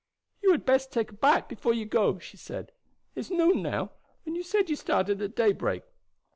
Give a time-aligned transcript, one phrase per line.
[0.41, 2.71] "You had best take a bite before you go," she said.
[3.13, 3.91] "It's noon now,
[4.25, 5.83] and you said you started at daybreak.